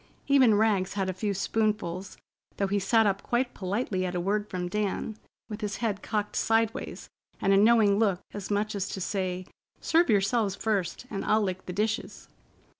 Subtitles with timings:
[0.25, 2.17] Even Rags had a few spoonfuls,
[2.57, 5.15] though he sat up quite politely at a word from Dan,
[5.47, 7.07] with his head cocked sideways,
[7.39, 9.45] and a knowing look, as much as to say,
[9.79, 12.29] "Serve yourselves first, and I'll lick the dishes."